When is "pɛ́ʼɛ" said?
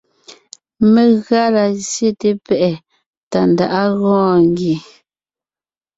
2.45-2.71